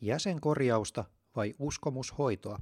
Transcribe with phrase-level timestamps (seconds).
[0.00, 1.04] Jäsenkorjausta
[1.36, 2.58] vai uskomushoitoa?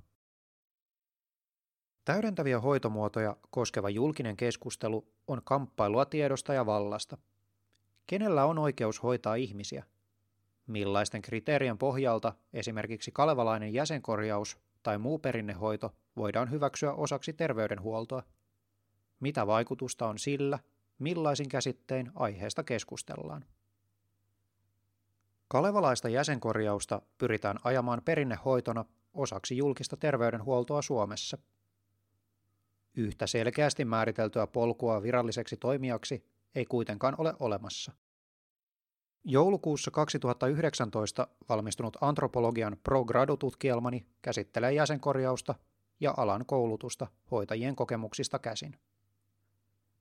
[2.04, 7.18] Täydentäviä hoitomuotoja koskeva julkinen keskustelu on kamppailua tiedosta ja vallasta.
[8.06, 9.84] Kenellä on oikeus hoitaa ihmisiä?
[10.66, 18.22] Millaisten kriteerien pohjalta esimerkiksi kalevalainen jäsenkorjaus tai muu perinnehoito voidaan hyväksyä osaksi terveydenhuoltoa?
[19.20, 20.58] Mitä vaikutusta on sillä,
[20.98, 23.44] millaisin käsittein aiheesta keskustellaan?
[25.54, 31.38] Kalevalaista jäsenkorjausta pyritään ajamaan perinnehoitona osaksi julkista terveydenhuoltoa Suomessa.
[32.96, 37.92] Yhtä selkeästi määriteltyä polkua viralliseksi toimijaksi ei kuitenkaan ole olemassa.
[39.24, 43.04] Joulukuussa 2019 valmistunut antropologian pro
[43.38, 45.54] tutkielmani käsittelee jäsenkorjausta
[46.00, 48.76] ja alan koulutusta hoitajien kokemuksista käsin.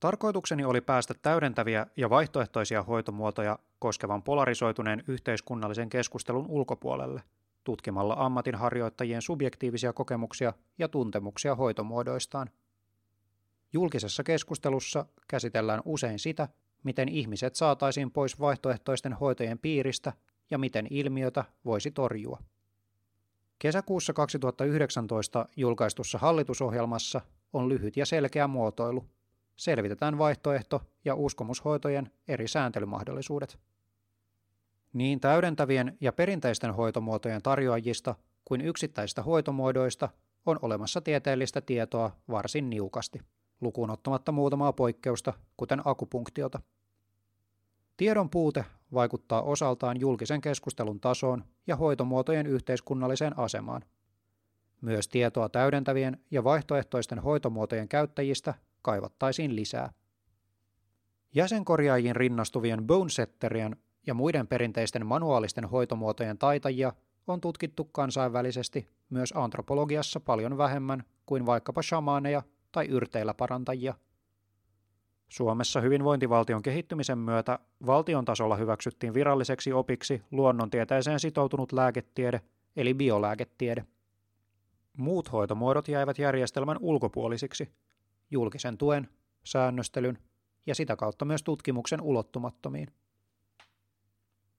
[0.03, 7.23] Tarkoitukseni oli päästä täydentäviä ja vaihtoehtoisia hoitomuotoja koskevan polarisoituneen yhteiskunnallisen keskustelun ulkopuolelle,
[7.63, 12.49] tutkimalla ammatinharjoittajien subjektiivisia kokemuksia ja tuntemuksia hoitomuodoistaan.
[13.73, 16.47] Julkisessa keskustelussa käsitellään usein sitä,
[16.83, 20.13] miten ihmiset saataisiin pois vaihtoehtoisten hoitojen piiristä
[20.51, 22.39] ja miten ilmiötä voisi torjua.
[23.59, 27.21] Kesäkuussa 2019 julkaistussa hallitusohjelmassa
[27.53, 29.05] on lyhyt ja selkeä muotoilu–
[29.55, 33.59] selvitetään vaihtoehto- ja uskomushoitojen eri sääntelymahdollisuudet.
[34.93, 38.15] Niin täydentävien ja perinteisten hoitomuotojen tarjoajista
[38.45, 40.09] kuin yksittäisistä hoitomuodoista
[40.45, 43.21] on olemassa tieteellistä tietoa varsin niukasti,
[43.61, 46.59] lukuun ottamatta muutamaa poikkeusta, kuten akupunktiota.
[47.97, 53.81] Tiedon puute vaikuttaa osaltaan julkisen keskustelun tasoon ja hoitomuotojen yhteiskunnalliseen asemaan.
[54.81, 59.93] Myös tietoa täydentävien ja vaihtoehtoisten hoitomuotojen käyttäjistä kaivattaisiin lisää.
[61.35, 63.75] Jäsenkorjaajien rinnastuvien bonesetterien
[64.07, 66.93] ja muiden perinteisten manuaalisten hoitomuotojen taitajia
[67.27, 73.93] on tutkittu kansainvälisesti myös antropologiassa paljon vähemmän kuin vaikkapa shamaaneja tai yrteillä parantajia.
[75.29, 82.41] Suomessa hyvinvointivaltion kehittymisen myötä valtion tasolla hyväksyttiin viralliseksi opiksi luonnontieteeseen sitoutunut lääketiede
[82.75, 83.85] eli biolääketiede.
[84.97, 87.69] Muut hoitomuodot jäivät järjestelmän ulkopuolisiksi–
[88.33, 89.09] julkisen tuen,
[89.43, 90.17] säännöstelyn
[90.65, 92.87] ja sitä kautta myös tutkimuksen ulottumattomiin.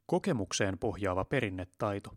[0.06, 2.10] Kokemukseen pohjaava perinnetaito.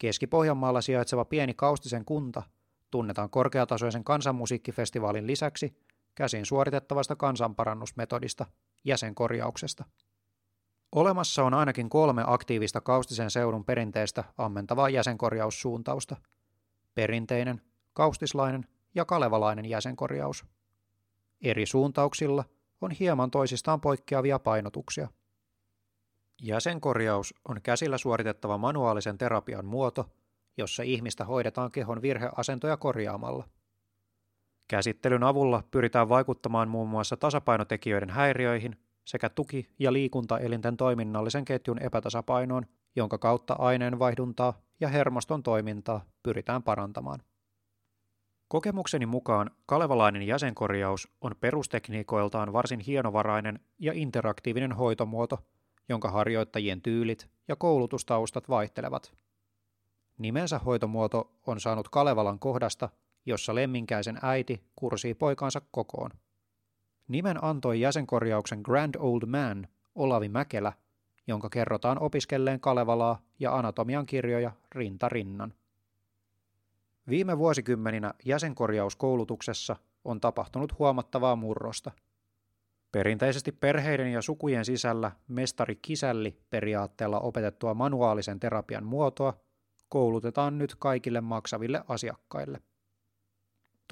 [0.00, 2.42] Keski-Pohjanmaalla sijaitseva pieni Kaustisen kunta
[2.90, 5.76] tunnetaan korkeatasoisen kansanmusiikkifestivaalin lisäksi
[6.14, 8.46] käsin suoritettavasta kansanparannusmetodista,
[8.84, 9.84] jäsenkorjauksesta.
[10.92, 16.16] Olemassa on ainakin kolme aktiivista Kaustisen seudun perinteistä ammentavaa jäsenkorjaussuuntausta.
[16.94, 17.62] Perinteinen,
[17.92, 20.44] kaustislainen ja kalevalainen jäsenkorjaus.
[21.40, 22.44] Eri suuntauksilla
[22.80, 25.08] on hieman toisistaan poikkeavia painotuksia.
[26.42, 30.10] Jäsenkorjaus on käsillä suoritettava manuaalisen terapian muoto,
[30.56, 33.48] jossa ihmistä hoidetaan kehon virheasentoja korjaamalla.
[34.68, 42.66] Käsittelyn avulla pyritään vaikuttamaan muun muassa tasapainotekijöiden häiriöihin sekä tuki- ja liikuntaelinten toiminnallisen ketjun epätasapainoon,
[42.96, 47.22] jonka kautta aineenvaihduntaa ja hermoston toimintaa pyritään parantamaan.
[48.52, 55.38] Kokemukseni mukaan kalevalainen jäsenkorjaus on perustekniikoiltaan varsin hienovarainen ja interaktiivinen hoitomuoto,
[55.88, 59.12] jonka harjoittajien tyylit ja koulutustaustat vaihtelevat.
[60.18, 62.88] Nimensä hoitomuoto on saanut Kalevalan kohdasta,
[63.26, 66.10] jossa lemminkäisen äiti kursii poikansa kokoon.
[67.08, 70.72] Nimen antoi jäsenkorjauksen Grand Old Man Olavi Mäkelä,
[71.26, 75.54] jonka kerrotaan opiskelleen Kalevalaa ja anatomian kirjoja rinta rinnan.
[77.08, 81.90] Viime vuosikymmeninä jäsenkorjauskoulutuksessa on tapahtunut huomattavaa murrosta.
[82.92, 89.34] Perinteisesti perheiden ja sukujen sisällä mestari kisälli periaatteella opetettua manuaalisen terapian muotoa
[89.88, 92.60] koulutetaan nyt kaikille maksaville asiakkaille.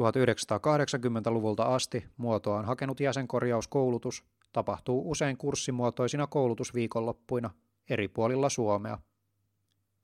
[0.00, 7.50] 1980-luvulta asti muotoa on hakenut jäsenkorjauskoulutus tapahtuu usein kurssimuotoisina koulutusviikonloppuina
[7.90, 8.98] eri puolilla Suomea–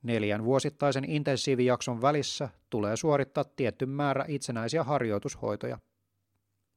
[0.03, 5.79] Neljän vuosittaisen intensiivijakson välissä tulee suorittaa tietty määrä itsenäisiä harjoitushoitoja.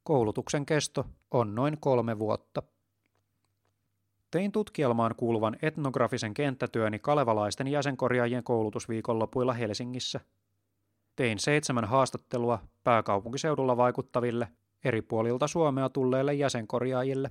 [0.02, 2.62] Koulutuksen kesto on noin kolme vuotta.
[4.30, 10.20] Tein tutkielmaan kuuluvan etnografisen kenttätyöni kalevalaisten jäsenkorjaajien koulutusviikonlopuilla Helsingissä.
[11.16, 14.48] Tein seitsemän haastattelua pääkaupunkiseudulla vaikuttaville
[14.84, 17.30] eri puolilta Suomea tulleille jäsenkorjaajille.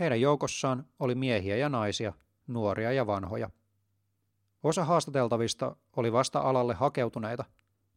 [0.00, 2.12] Heidän joukossaan oli miehiä ja naisia,
[2.46, 3.50] nuoria ja vanhoja.
[4.62, 7.44] Osa haastateltavista oli vasta alalle hakeutuneita,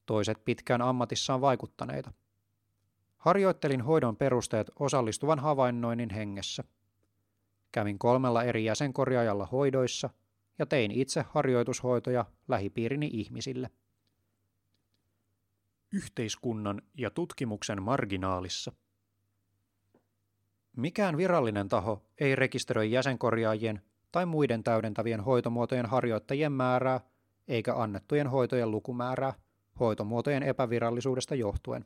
[0.06, 2.12] toiset pitkään ammatissaan vaikuttaneita.
[3.18, 6.64] Harjoittelin hoidon perusteet osallistuvan havainnoinnin hengessä.
[7.72, 10.10] Kävin kolmella eri jäsenkorjaajalla hoidoissa
[10.60, 13.70] ja tein itse harjoitushoitoja lähipiirini ihmisille.
[15.92, 18.72] Yhteiskunnan ja tutkimuksen marginaalissa.
[20.76, 23.82] Mikään virallinen taho ei rekisteröi jäsenkorjaajien
[24.12, 27.00] tai muiden täydentävien hoitomuotojen harjoittajien määrää
[27.48, 29.34] eikä annettujen hoitojen lukumäärää
[29.80, 31.86] hoitomuotojen epävirallisuudesta johtuen.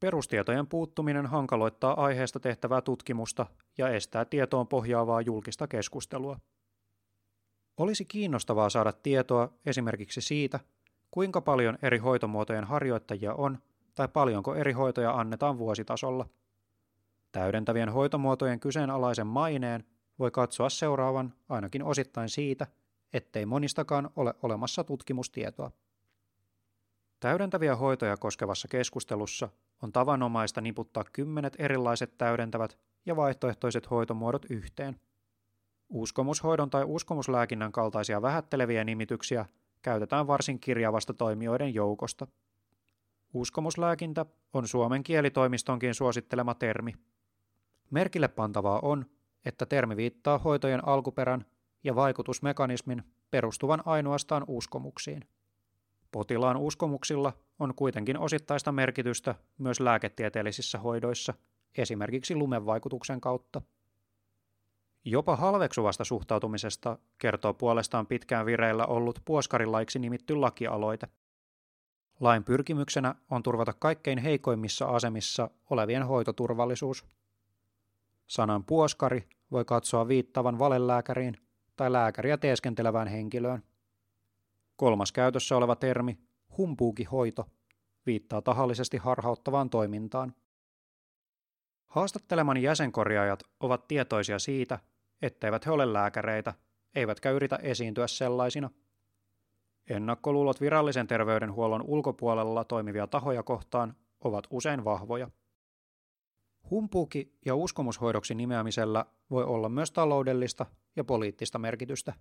[0.00, 3.46] Perustietojen puuttuminen hankaloittaa aiheesta tehtävää tutkimusta
[3.78, 6.38] ja estää tietoon pohjaavaa julkista keskustelua.
[7.76, 10.60] Olisi kiinnostavaa saada tietoa esimerkiksi siitä,
[11.10, 13.58] kuinka paljon eri hoitomuotojen harjoittajia on
[13.94, 16.26] tai paljonko eri hoitoja annetaan vuositasolla.
[17.32, 19.84] Täydentävien hoitomuotojen kyseenalaisen maineen
[20.18, 22.66] voi katsoa seuraavan ainakin osittain siitä,
[23.12, 25.70] ettei monistakaan ole olemassa tutkimustietoa.
[27.20, 29.48] Täydentäviä hoitoja koskevassa keskustelussa
[29.82, 35.00] on tavanomaista niputtaa kymmenet erilaiset täydentävät ja vaihtoehtoiset hoitomuodot yhteen.
[35.88, 39.46] Uskomushoidon tai uskomuslääkinnän kaltaisia vähätteleviä nimityksiä
[39.82, 42.26] käytetään varsin kirjavasta toimijoiden joukosta.
[43.34, 46.94] Uskomuslääkintä on Suomen kielitoimistonkin suosittelema termi.
[47.90, 49.06] Merkille pantavaa on,
[49.44, 51.44] että termi viittaa hoitojen alkuperän
[51.84, 55.24] ja vaikutusmekanismin perustuvan ainoastaan uskomuksiin.
[56.12, 61.34] Potilaan uskomuksilla on kuitenkin osittaista merkitystä myös lääketieteellisissä hoidoissa,
[61.78, 63.62] esimerkiksi lumevaikutuksen kautta.
[65.04, 71.08] Jopa halveksuvasta suhtautumisesta kertoo puolestaan pitkään vireillä ollut puoskarilaiksi nimitty lakialoite.
[72.20, 77.04] Lain pyrkimyksenä on turvata kaikkein heikoimmissa asemissa olevien hoitoturvallisuus.
[78.26, 81.36] Sanan puoskari voi katsoa viittavan valelääkäriin
[81.76, 83.62] tai lääkäriä teeskentelevään henkilöön.
[84.76, 86.18] Kolmas käytössä oleva termi,
[86.58, 87.46] humpuukihoito,
[88.06, 90.34] viittaa tahallisesti harhauttavaan toimintaan.
[91.86, 94.78] Haastattelemani jäsenkorjaajat ovat tietoisia siitä,
[95.22, 96.54] etteivät he ole lääkäreitä,
[96.94, 98.70] eivätkä yritä esiintyä sellaisina.
[99.90, 105.30] Ennakkoluulot virallisen terveydenhuollon ulkopuolella toimivia tahoja kohtaan ovat usein vahvoja.
[106.72, 110.66] Humpuuki- ja uskomushoidoksi nimeämisellä voi olla myös taloudellista
[110.96, 112.12] ja poliittista merkitystä.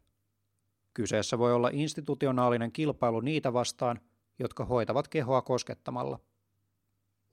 [0.93, 3.99] Kyseessä voi olla institutionaalinen kilpailu niitä vastaan,
[4.39, 6.19] jotka hoitavat kehoa koskettamalla.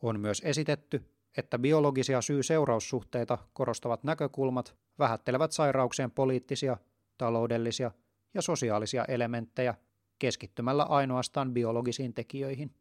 [0.03, 1.05] On myös esitetty,
[1.37, 6.77] että biologisia syy-seuraussuhteita korostavat näkökulmat vähättelevät sairauksien poliittisia,
[7.19, 7.91] taloudellisia
[8.35, 9.75] ja sosiaalisia elementtejä
[10.19, 12.75] keskittymällä ainoastaan biologisiin tekijöihin.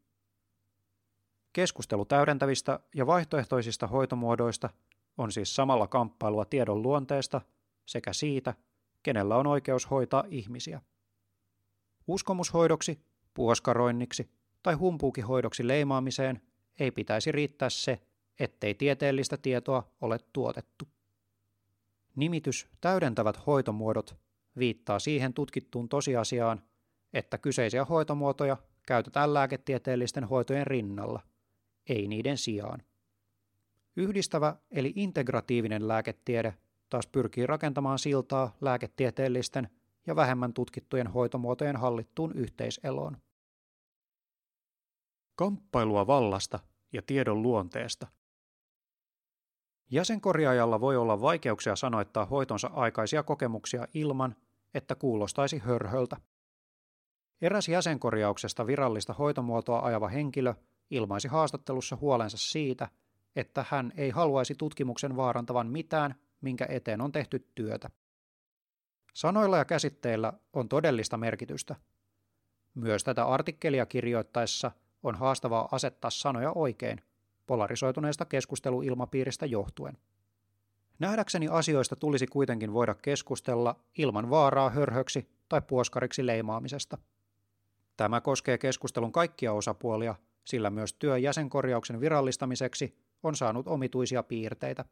[1.58, 4.70] Keskustelu täydentävistä ja vaihtoehtoisista hoitomuodoista
[5.16, 7.40] on siis samalla kamppailua tiedon luonteesta
[7.86, 8.54] sekä siitä,
[9.02, 10.80] kenellä on oikeus hoitaa ihmisiä.
[12.06, 12.98] Uskomushoidoksi,
[13.34, 14.30] puoskaroinniksi
[14.62, 16.42] tai humpuukihoidoksi leimaamiseen
[16.80, 18.00] ei pitäisi riittää se,
[18.40, 20.88] ettei tieteellistä tietoa ole tuotettu.
[22.16, 24.16] Nimitys täydentävät hoitomuodot
[24.58, 26.62] viittaa siihen tutkittuun tosiasiaan,
[27.12, 28.56] että kyseisiä hoitomuotoja
[28.86, 31.22] käytetään lääketieteellisten hoitojen rinnalla,
[31.88, 32.82] ei niiden sijaan.
[33.96, 36.54] Yhdistävä eli integratiivinen lääketiede
[36.90, 39.68] taas pyrkii rakentamaan siltaa lääketieteellisten
[40.06, 43.16] ja vähemmän tutkittujen hoitomuotojen hallittuun yhteiseloon.
[45.34, 46.58] Kamppailua vallasta
[46.92, 48.06] ja tiedon luonteesta.
[49.90, 54.36] Jäsenkorjaajalla voi olla vaikeuksia sanoittaa hoitonsa aikaisia kokemuksia ilman,
[54.74, 56.16] että kuulostaisi hörhöltä.
[57.40, 60.54] Eräs jäsenkorjauksesta virallista hoitomuotoa ajava henkilö
[60.90, 62.88] ilmaisi haastattelussa huolensa siitä,
[63.36, 67.90] että hän ei haluaisi tutkimuksen vaarantavan mitään, minkä eteen on tehty työtä.
[69.14, 71.76] Sanoilla ja käsitteillä on todellista merkitystä.
[72.74, 74.70] Myös tätä artikkelia kirjoittaessa
[75.02, 77.00] on haastavaa asettaa sanoja oikein,
[77.46, 79.98] polarisoituneesta keskusteluilmapiiristä johtuen.
[80.98, 86.98] Nähdäkseni asioista tulisi kuitenkin voida keskustella ilman vaaraa hörhöksi tai puoskariksi leimaamisesta.
[87.96, 90.14] Tämä koskee keskustelun kaikkia osapuolia,
[90.48, 94.84] sillä myös työ jäsenkorjauksen virallistamiseksi on saanut omituisia piirteitä.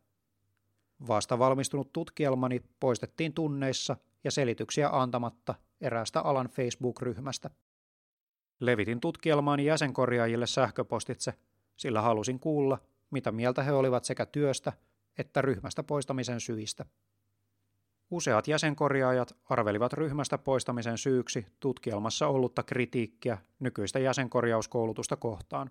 [1.08, 7.50] Vasta valmistunut tutkielmani poistettiin tunneissa ja selityksiä antamatta eräästä alan Facebook-ryhmästä.
[8.60, 11.34] Levitin tutkielmaani jäsenkorjaajille sähköpostitse,
[11.76, 12.78] sillä halusin kuulla,
[13.10, 14.72] mitä mieltä he olivat sekä työstä
[15.18, 16.84] että ryhmästä poistamisen syistä.
[18.10, 25.70] Useat jäsenkorjaajat arvelivat ryhmästä poistamisen syyksi tutkielmassa ollutta kritiikkiä nykyistä jäsenkorjauskoulutusta kohtaan.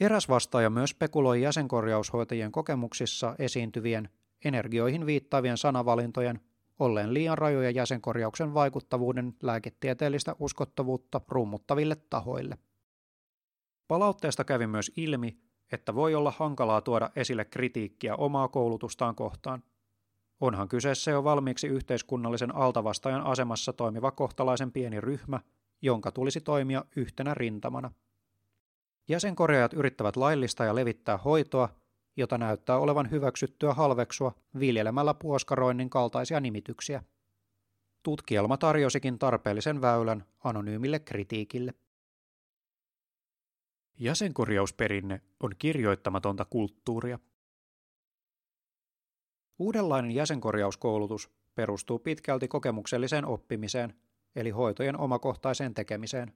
[0.00, 4.08] Eräs vastaaja myös spekuloi jäsenkorjaushoitajien kokemuksissa esiintyvien
[4.44, 6.40] energioihin viittaavien sanavalintojen
[6.78, 12.58] olleen liian rajoja jäsenkorjauksen vaikuttavuuden lääketieteellistä uskottavuutta rummuttaville tahoille.
[13.88, 15.38] Palautteesta kävi myös ilmi,
[15.72, 19.62] että voi olla hankalaa tuoda esille kritiikkiä omaa koulutustaan kohtaan.
[20.42, 25.40] Onhan kyseessä jo valmiiksi yhteiskunnallisen altavastajan asemassa toimiva kohtalaisen pieni ryhmä,
[25.82, 27.90] jonka tulisi toimia yhtenä rintamana.
[29.08, 31.68] Jäsenkorjaajat yrittävät laillista ja levittää hoitoa,
[32.16, 37.02] jota näyttää olevan hyväksyttyä halveksua viljelemällä puoskaroinnin kaltaisia nimityksiä.
[38.02, 41.74] Tutkielma tarjosikin tarpeellisen väylän anonyymille kritiikille.
[43.98, 47.18] Jäsenkorjausperinne on kirjoittamatonta kulttuuria.
[49.58, 53.94] Uudenlainen jäsenkorjauskoulutus perustuu pitkälti kokemukselliseen oppimiseen,
[54.36, 56.32] eli hoitojen omakohtaiseen tekemiseen.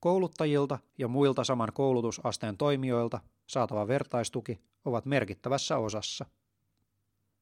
[0.00, 6.26] Kouluttajilta ja muilta saman koulutusasteen toimijoilta saatava vertaistuki ovat merkittävässä osassa.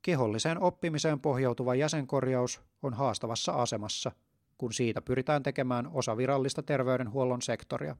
[0.03, 4.13] Keholliseen oppimiseen pohjautuva jäsenkorjaus on haastavassa asemassa,
[4.59, 7.97] kun siitä pyritään tekemään osa virallista terveydenhuollon sektoria.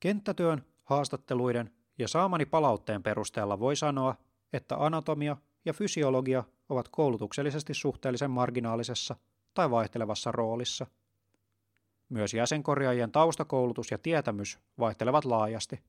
[0.00, 4.16] Kenttätyön, haastatteluiden ja saamani palautteen perusteella voi sanoa,
[4.52, 9.16] että anatomia ja fysiologia ovat koulutuksellisesti suhteellisen marginaalisessa
[9.54, 10.86] tai vaihtelevassa roolissa.
[12.08, 15.80] Myös jäsenkorjaajien taustakoulutus ja tietämys vaihtelevat laajasti.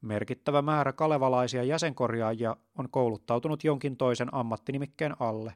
[0.00, 5.54] Merkittävä määrä kalevalaisia jäsenkorjaajia on kouluttautunut jonkin toisen ammattinimikkeen alle,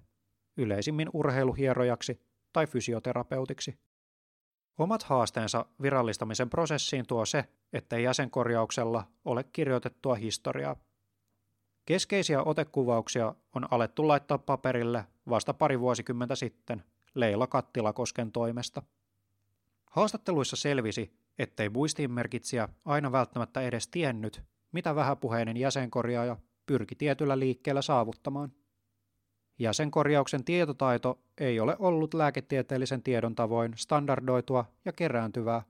[0.56, 2.20] yleisimmin urheiluhierojaksi
[2.52, 3.78] tai fysioterapeutiksi.
[4.78, 10.76] Omat haasteensa virallistamisen prosessiin tuo se, ettei jäsenkorjauksella ole kirjoitettua historiaa.
[11.84, 16.82] Keskeisiä otekuvauksia on alettu laittaa paperille vasta pari vuosikymmentä sitten
[17.14, 18.82] Leila Kattilakosken toimesta.
[19.90, 26.36] Haastatteluissa selvisi, ettei muistiinmerkitsijä aina välttämättä edes tiennyt, mitä vähäpuheinen jäsenkorjaaja
[26.66, 28.52] pyrki tietyllä liikkeellä saavuttamaan.
[29.58, 35.62] Jäsenkorjauksen tietotaito ei ole ollut lääketieteellisen tiedon tavoin standardoitua ja kerääntyvää,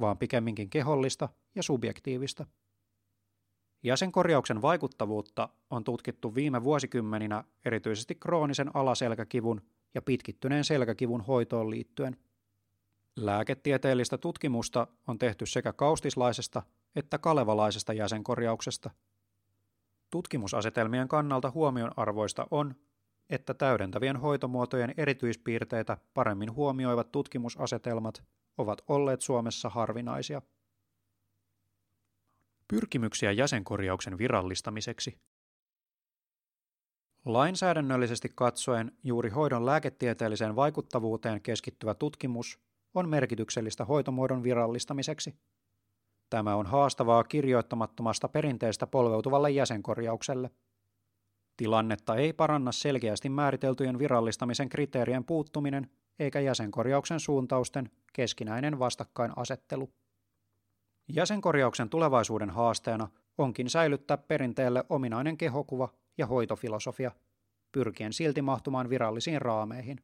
[0.00, 2.46] vaan pikemminkin kehollista ja subjektiivista.
[3.82, 9.62] Jäsenkorjauksen vaikuttavuutta on tutkittu viime vuosikymmeninä erityisesti kroonisen alaselkäkivun
[9.94, 12.16] ja pitkittyneen selkäkivun hoitoon liittyen.
[13.16, 16.62] Lääketieteellistä tutkimusta on tehty sekä kaustislaisesta
[16.96, 18.90] että kalevalaisesta jäsenkorjauksesta.
[20.10, 22.74] Tutkimusasetelmien kannalta huomionarvoista on,
[23.30, 28.22] että täydentävien hoitomuotojen erityispiirteitä paremmin huomioivat tutkimusasetelmat
[28.58, 30.42] ovat olleet Suomessa harvinaisia.
[32.68, 35.18] Pyrkimyksiä jäsenkorjauksen virallistamiseksi.
[37.24, 42.58] Lainsäädännöllisesti katsoen juuri hoidon lääketieteelliseen vaikuttavuuteen keskittyvä tutkimus
[42.94, 45.34] on merkityksellistä hoitomuodon virallistamiseksi.
[46.30, 50.50] Tämä on haastavaa kirjoittamattomasta perinteestä polveutuvalle jäsenkorjaukselle.
[51.56, 59.90] Tilannetta ei paranna selkeästi määriteltyjen virallistamisen kriteerien puuttuminen eikä jäsenkorjauksen suuntausten keskinäinen vastakkainasettelu.
[61.08, 65.88] Jäsenkorjauksen tulevaisuuden haasteena onkin säilyttää perinteelle ominainen kehokuva
[66.18, 67.10] ja hoitofilosofia,
[67.72, 70.00] pyrkien silti mahtumaan virallisiin raameihin.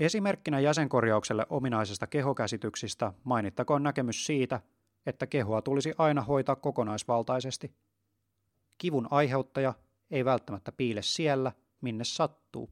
[0.00, 4.60] Esimerkkinä jäsenkorjaukselle ominaisesta kehokäsityksistä mainittakoon näkemys siitä,
[5.06, 7.74] että kehoa tulisi aina hoitaa kokonaisvaltaisesti.
[8.78, 9.74] Kivun aiheuttaja
[10.10, 12.70] ei välttämättä piile siellä, minne sattuu.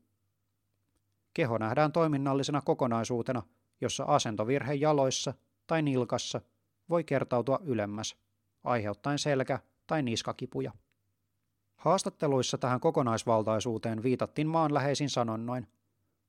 [1.35, 3.43] Keho nähdään toiminnallisena kokonaisuutena,
[3.81, 5.35] jossa asentovirhe jaloissa
[5.67, 6.41] tai nilkassa
[6.89, 8.17] voi kertautua ylemmäs,
[8.65, 10.73] aiheuttaen selkä- tai niskakipuja.
[11.77, 15.67] Haastatteluissa tähän kokonaisvaltaisuuteen viitattiin maanläheisin sanonnoin.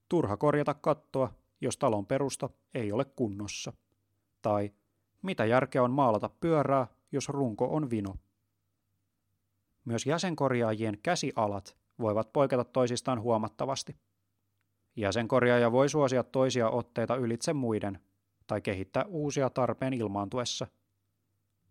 [0.09, 3.73] Turha korjata kattoa, jos talon perusta ei ole kunnossa.
[4.41, 4.73] Tai
[5.21, 8.15] mitä järkeä on maalata pyörää, jos runko on vino.
[9.85, 13.95] Myös jäsenkorjaajien käsialat voivat poiketa toisistaan huomattavasti.
[14.95, 17.99] Jäsenkorjaaja voi suosia toisia otteita ylitse muiden
[18.47, 20.67] tai kehittää uusia tarpeen ilmaantuessa.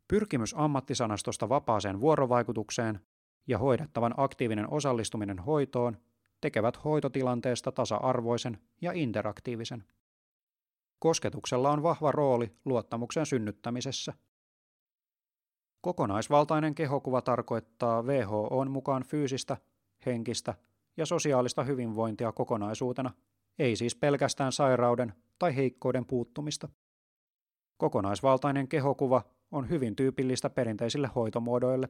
[0.09, 3.01] Pyrkimys ammattisanastosta vapaaseen vuorovaikutukseen
[3.47, 5.97] ja hoidettavan aktiivinen osallistuminen hoitoon
[6.41, 9.85] tekevät hoitotilanteesta tasa-arvoisen ja interaktiivisen.
[10.99, 14.13] Kosketuksella on vahva rooli luottamuksen synnyttämisessä.
[15.81, 19.57] Kokonaisvaltainen kehokuva tarkoittaa WHOn mukaan fyysistä,
[20.07, 20.55] henkistä
[20.97, 23.11] ja sosiaalista hyvinvointia kokonaisuutena,
[23.59, 26.69] ei siis pelkästään sairauden tai heikkouden puuttumista.
[27.77, 31.89] Kokonaisvaltainen kehokuva on hyvin tyypillistä perinteisille hoitomuodoille.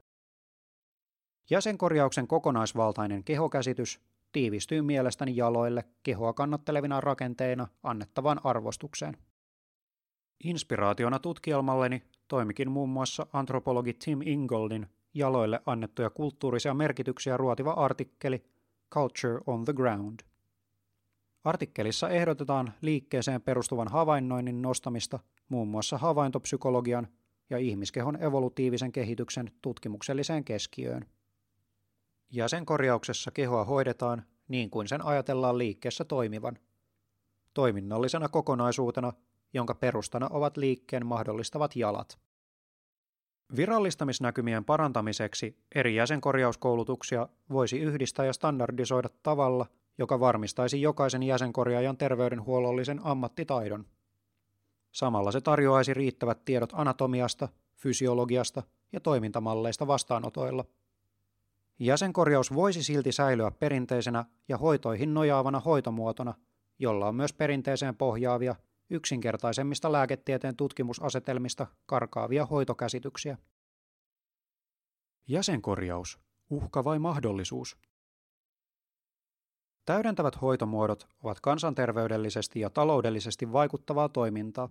[1.51, 4.01] Jäsenkorjauksen kokonaisvaltainen kehokäsitys
[4.33, 9.17] tiivistyy mielestäni jaloille kehoa kannattelevina rakenteina annettavaan arvostukseen.
[10.45, 18.45] Inspiraationa tutkielmalleni toimikin muun muassa antropologi Tim Ingoldin jaloille annettuja kulttuurisia merkityksiä ruotiva artikkeli
[18.95, 20.21] Culture on the Ground.
[21.47, 27.09] Artikkelissa ehdotetaan liikkeeseen perustuvan havainnoinnin nostamista muun muassa havaintopsykologian
[27.51, 31.07] ja ihmiskehon evolutiivisen kehityksen tutkimukselliseen keskiöön.
[32.31, 36.59] Jäsenkorjauksessa kehoa hoidetaan niin kuin sen ajatellaan liikkeessä toimivan.
[37.55, 39.13] Toiminnallisena kokonaisuutena,
[39.55, 42.19] jonka perustana ovat liikkeen mahdollistavat jalat.
[43.57, 49.67] Virallistamisnäkymien parantamiseksi eri jäsenkorjauskoulutuksia voisi yhdistää ja standardisoida tavalla,
[49.99, 53.85] joka varmistaisi jokaisen jäsenkorjaajan terveydenhuollollisen ammattitaidon.
[54.93, 58.63] Samalla se tarjoaisi riittävät tiedot anatomiasta, fysiologiasta
[58.93, 60.65] ja toimintamalleista vastaanotoilla.
[61.79, 66.35] Jäsenkorjaus voisi silti säilyä perinteisenä ja hoitoihin nojaavana hoitomuotona,
[66.79, 68.55] jolla on myös perinteiseen pohjaavia,
[68.91, 73.39] yksinkertaisemmista lääketieteen tutkimusasetelmista karkaavia hoitokäsityksiä.
[75.29, 76.19] Jäsenkorjaus.
[76.51, 77.77] Uhka vai mahdollisuus?
[79.87, 84.69] Täydentävät hoitomuodot ovat kansanterveydellisesti ja taloudellisesti vaikuttavaa toimintaa.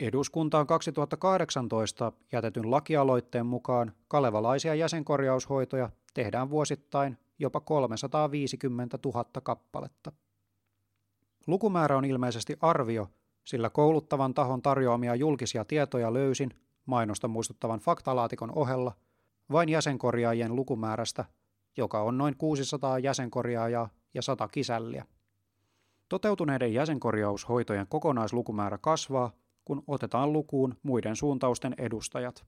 [0.00, 10.12] Eduskuntaan 2018 jätetyn lakialoitteen mukaan kalevalaisia jäsenkorjaushoitoja tehdään vuosittain jopa 350 000 kappaletta.
[11.46, 13.08] Lukumäärä on ilmeisesti arvio,
[13.44, 16.50] sillä kouluttavan tahon tarjoamia julkisia tietoja löysin
[16.86, 18.92] mainosta muistuttavan faktalaatikon ohella
[19.52, 21.24] vain jäsenkorjaajien lukumäärästä,
[21.78, 25.04] joka on noin 600 jäsenkorjaajaa ja 100 kisälliä.
[26.08, 29.32] Toteutuneiden jäsenkorjaushoitojen kokonaislukumäärä kasvaa
[29.64, 32.46] kun otetaan lukuun muiden suuntausten edustajat.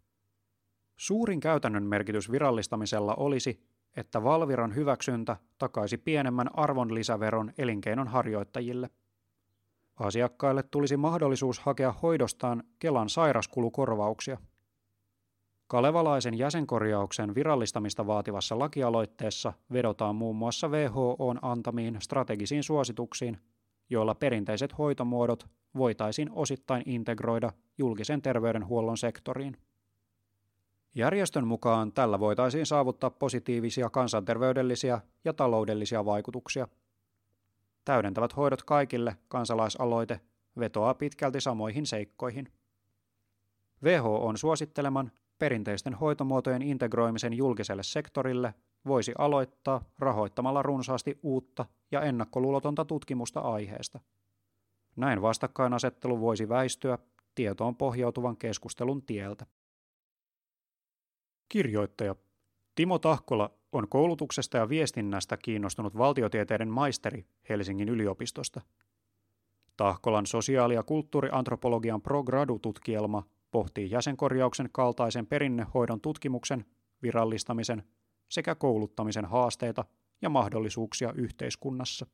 [0.97, 3.61] Suurin käytännön merkitys virallistamisella olisi,
[3.97, 8.91] että Valviran hyväksyntä takaisi pienemmän arvonlisäveron elinkeinon harjoittajille.
[9.97, 14.39] Asiakkaille tulisi mahdollisuus hakea hoidostaan Kelan sairaskulukorvauksia.
[15.71, 23.39] Kalevalaisen jäsenkorjauksen virallistamista vaativassa lakialoitteessa vedotaan muun muassa WHOn antamiin strategisiin suosituksiin,
[23.91, 25.47] joilla perinteiset hoitomuodot
[25.77, 29.57] voitaisiin osittain integroida julkisen terveydenhuollon sektoriin.
[30.95, 36.69] Järjestön mukaan tällä voitaisiin saavuttaa positiivisia kansanterveydellisiä ja taloudellisia vaikutuksia.
[37.85, 40.21] Täydentävät hoidot kaikille kansalaisaloite
[40.59, 42.53] vetoaa pitkälti samoihin seikkoihin.
[43.83, 48.55] WHO on suositteleman perinteisten hoitomuotojen integroimisen julkiselle sektorille
[48.87, 54.01] voisi aloittaa rahoittamalla runsaasti uutta ja ennakkoluulotonta tutkimusta aiheesta–
[54.97, 56.99] näin vastakkainasettelu voisi väistyä
[57.35, 59.47] tietoon pohjautuvan keskustelun tieltä.
[61.49, 62.17] Kirjoittaja
[62.75, 68.61] Timo Tahkola on koulutuksesta ja viestinnästä kiinnostunut valtiotieteiden maisteri Helsingin yliopistosta.
[69.77, 76.65] Tahkolan sosiaali- ja kulttuuriantropologian pro-gradu-tutkielma pohtii jäsenkorjauksen kaltaisen perinnehoidon tutkimuksen,
[77.03, 77.83] virallistamisen
[78.31, 79.85] sekä kouluttamisen haasteita
[80.23, 82.07] ja mahdollisuuksia yhteiskunnassa.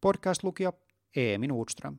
[0.00, 0.72] Podcast-lukija
[1.16, 1.98] Eemi Nordström.